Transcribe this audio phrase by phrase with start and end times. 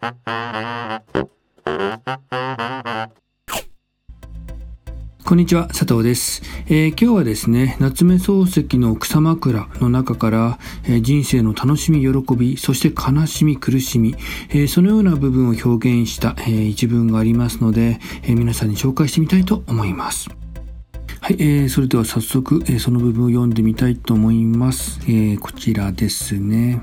[0.00, 0.06] こ
[5.34, 6.40] んにちは、佐藤です。
[6.68, 14.14] えー、今日はですね、夏目漱石の草枕の中から、えー、人生の楽しみ、喜び、そして悲しみ、苦しみ、
[14.48, 20.30] えー、そのような部分を表現した、え一文がありますので、え皆さんに紹介してみたいと思います。
[21.20, 24.98] はい、えー、それでは早速、えその部分を読んでみたいと思います。
[25.06, 26.80] えこちらですね。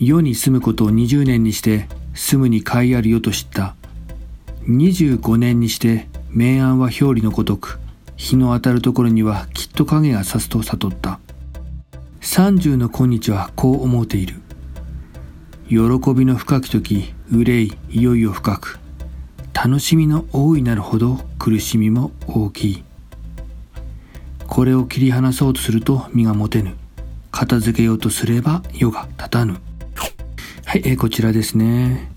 [0.00, 3.74] 世に住むことを20年にして、住むに甲斐あるよと知った。
[4.68, 7.80] 25年にして明暗は表裏のごとく
[8.16, 11.18] 日の当たるところにはきっと影が差すと悟った。
[12.20, 14.36] 30の今日はこう思うている。
[15.68, 15.78] 喜
[16.14, 18.78] びの深き時憂いいよいよ深く
[19.52, 22.84] 楽しみの大いなるほど苦しみも大きい。
[24.46, 26.76] これを切り離そうとすると身が持てぬ。
[27.30, 29.58] 片付けようとすれば世が立たぬ。
[30.68, 32.10] はい、えー、こちらですね。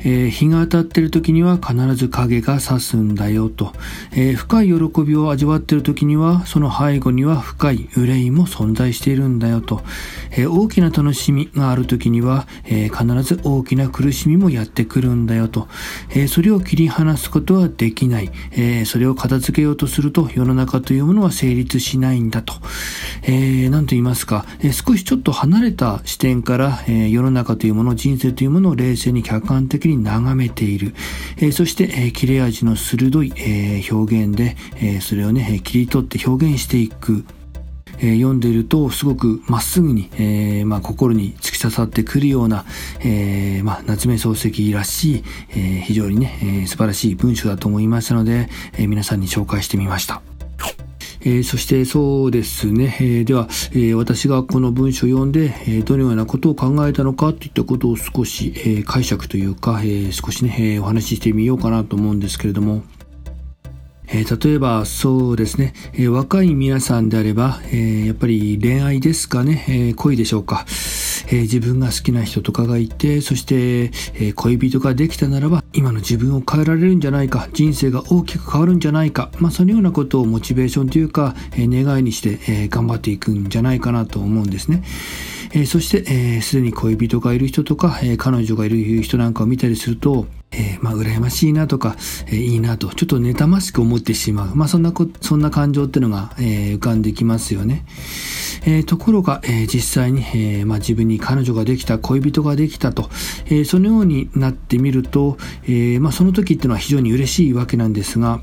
[0.00, 3.72] えー、日が当たってる時には必ず影が差すんだよと、
[4.12, 9.82] えー、深い喜びを味わってる時にはその背後には深い憂いも存在しているんだよと、
[10.32, 15.68] えー、大きな楽しみがある時には、え必ず大きな苦しみもやってくるんだよと、
[16.14, 22.54] えそれを切り離すことはできない、えそれを片付けようとすると世の中というものは成立しないんだと、
[23.22, 30.94] えー、と言いますか、え少しちょっと離れた視点から、え世の中というもの人生というものを冷静に客観的にに眺めている。
[31.38, 37.24] え、そして、え、切れ味の鋭い、え、表現で、え、それをね、切り取って表現していく。
[38.02, 42.64] え、読んでいるとすごくまっすぐに、えーまあ、心に突き刺さってくるような、
[43.00, 50.22] えーまあ、夏目漱石らしい、えー、非常にね、えー、素晴らしい文章だと思いましたので、え、皆さんに紹介してみました。
[51.22, 62.82] え、そしてそうですね、え、では、え、私がこの文章を読んで、えどのようなことを考えたのかといったことを少し、え解釈というか、え少しね、えお話ししてみようかなと思うんですけれども、
[64.08, 70.64] え、例えばそうですね、え、若い皆さんであれば、え、やっぱり恋愛ですかね、え恋でしょうか、
[71.30, 84.82] え自分が好きな人とかがいて、そして、え恋人ができたならば、今の自分を変えられるんじゃないか、人生が大きく変わるんじゃないか、まあそのようなことをモチベーションというか、え願いにして、え頑張っていくんじゃないかなと思うんですね。
[85.52, 91.96] えそして、す、え、で、に恋人がいる人とか、え彼女がいる人なんかを見たりすると、えー、まあ、羨ましいなとか、
[92.26, 94.56] えー、いいなと、ちょっと妬ましく思ってしまう。
[94.56, 97.84] まあ、そんなこ、そんな感情っていうのが、えー、浮かんできますよね。
[98.62, 103.10] えー、ところが、えー、実際に、えー、まあ、自分に彼女ができた、恋人ができたと、
[103.46, 108.40] え、そのようになってみると、え、まあ、その時っていうのは非常に嬉しいわけなんですが、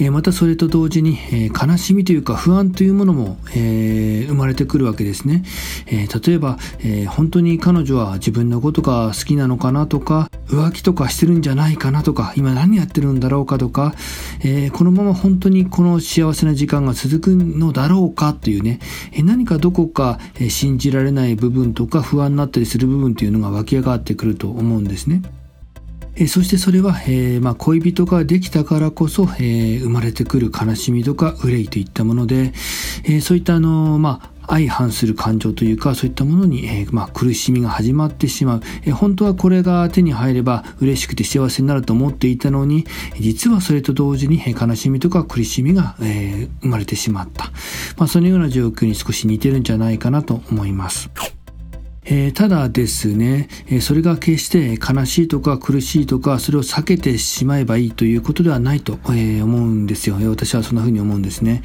[0.00, 5.42] えまたそれと同時に、え悲しみというか不安というものも、え生まれてくるわけですね。
[5.86, 13.94] え例えば、え本当に彼女は自分のことが好きなのかなとか、浮気とかしてるんじゃないかなとか、今何やってるんだろうかとか、
[14.44, 18.78] えこのまま本当にこの幸せな時間が続くのだろうかというね、
[19.12, 25.22] え何かどこか、え信じられない部分とか不安になったりする部分というのが湧き上がってくると思うんですね。
[26.20, 32.52] えそしてそれは、えー、まあ、恋人ができたからこそ、えー、生まれてくる悲しみとか憂いといったもので、
[33.04, 42.86] えー、そういったあのまあ相反する感情というか、そういったものに、え、まあ、苦しみが始まってしまう、え、本当はこれが手に入れば嬉しくて幸せになると思っていたのに、
[43.20, 47.52] 実はそれと同時に、え、悲しみとか苦しみが、え生まれてしまった。
[47.98, 51.10] ま、そのような状況に少し似てるんじゃないかなと思います。
[52.10, 60.16] えー、ただですね、えそれが決して悲しいとか苦しいとか、それを避けてしまえばいいということではないと、え思うんですよ。
[60.30, 61.62] 私はそんな風に思うんですね。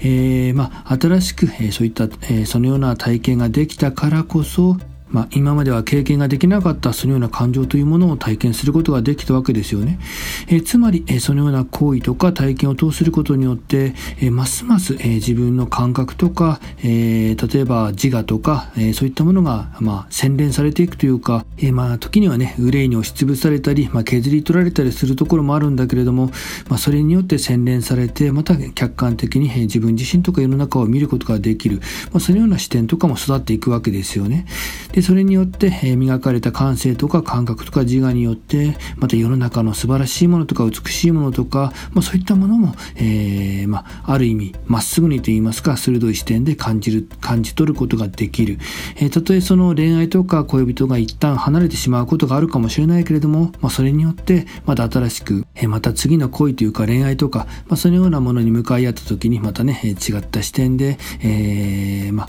[0.00, 4.76] えー、まあ、新しく、えそういった、えそのような体験ができたからこそ、
[5.16, 9.98] まあ、今までは経験ができなかったそのような感情というものを体験することができたわけですよね。
[10.46, 26.26] え、つまり、そのような行為とか体験を通することによって、え、ますます、え、自分の感覚とか、え、例えば自我とか、え、そういったものが、まあ、洗練されていくというか、え、まあ、時にはね、憂いに押しつぶされたり、まあ、削り取られたりするところもあるんだけれども、
[26.68, 31.80] まあ、それによって洗練されて、また客観的に、え、自分自身とか世の中を見ることができる、
[32.12, 34.44] まあ、そのような視点とかも育っていくわけですよね。
[34.92, 48.58] で、それによって、磨かれた感性とか感覚とか自我によって、また世の中の素晴らしいものとか美しいものとか、まあ、そういったものも、えー、まあ、ある意味、まっすぐにと言いますか、鋭い視点で感じる、感じ取ることができる。
[48.96, 62.28] えー、たとえその恋愛とか恋人が一旦離れてしまうことがあるかもしれないけれども、まあ、それによって、また新しく、えー、また次の恋というか恋愛とか、まあ、そのようなものに向かい合った時に、またね、違った視点で、えー、まあ、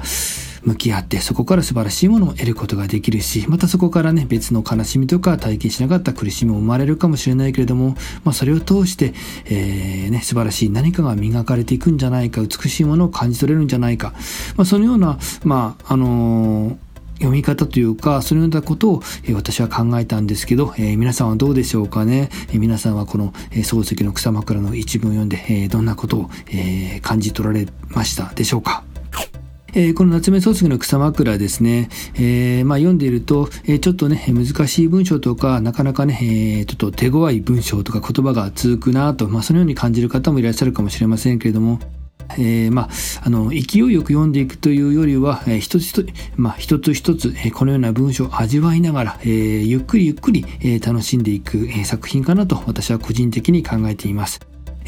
[0.63, 9.13] 向き合ってそこから素晴らしいものを得ることができるしまたそこからね別の悲しみとか体験しなかった苦しみも生まれるかもしれないけれども、まあ、それを通して、
[9.45, 14.13] えー、ね、素晴らしい何かが磨かれていくんじゃないか美しいものを感じ取れるんじゃないか、
[14.55, 16.87] まあ、そのような、まああのー
[17.17, 22.29] 読み方というか、そのようなことを、え私は考えたんですけど、えー、皆さんはどうでしょうかね。
[22.49, 28.83] えー、皆さんはこの、え、漱石の草枕の一文を読んで、え、どんなことを、えー、感じ取られましたでしょうか。
[29.79, 41.79] えー、この夏目漱石の草枕ですね、えー、まあ、読んでいると、え、ちょっとね、難しい文章とか、なかなかね、えちょっと手強い文章とか言葉が続くなと、まあ、そのように感じる方もいらっしゃるかもしれませんけれども、
[42.39, 42.89] えー、まあ、
[43.23, 46.07] あの、勢いよく読んでいくというよりは、えー、一つ一つ、
[46.37, 54.39] まあ、一つ一つ、えー、このような文章を味わいながら、え、ゆっくりゆっくり、え、楽しんでいく、え、作品かなと私は個人的に考えています。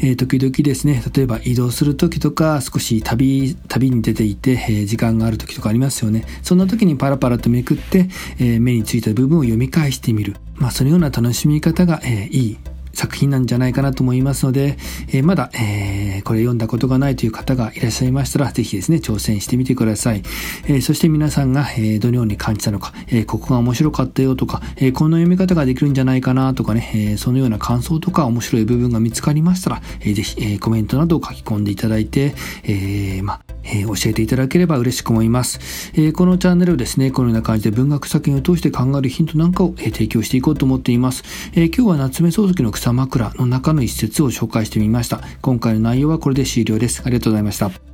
[0.02, 6.24] えー、時々ですね、例えば移動する時とか、少し旅、旅に出ていて、えー、時間がある時とかありますよね。
[6.42, 8.08] そんな時にパラパラとめくって、
[8.38, 10.36] えー、目についた部分を読み返してみる。
[10.54, 12.58] まあ、そのような楽しみ方が、えー、いい
[13.00, 14.76] 作品なんじゃないかなと思いますので、
[15.08, 20.22] えー、まだ、えー、これ読んだことがないという方がいらっしゃいましたら、ぜひですね、挑戦してみてください。
[20.66, 35.92] えー、そして皆さんが、えどのように感じたのか、えここが面白かったよとか、えこんな読み方ができるんじゃないかなとかね、えそのような感想とか面白い部分が見つかりましたら、えぜひ、えコメントなどを書き込んでいただいて、えまえ教えていただければ嬉しく思います。
[35.94, 41.24] えこのチャンネルをですね、このような感じで文学作品を通して考えるヒントなんかを、え提供していこうと思っています。
[41.54, 45.20] え今日は夏目漱石の草枕の中の一節を紹介してみました。
[45.40, 47.02] 今回の内容はこれで終了です。
[47.04, 47.89] ありがとうございました。